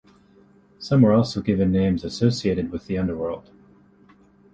[0.79, 3.51] Some were also given names associated with the underworld.